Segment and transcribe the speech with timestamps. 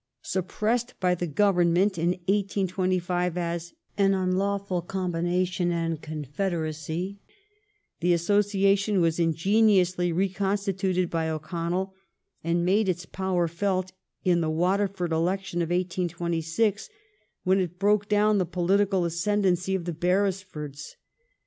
[0.23, 7.19] Suppressed by the Government in 1825 as '* an unlawful combination and confederacy,"
[7.99, 11.93] the Association was ingeniously reconstituted by O'Connell
[12.43, 13.91] and made its power felt
[14.25, 16.89] in the Waterford election of 1826,
[17.43, 20.95] when it broke down the political ascendancy of the Beresfords.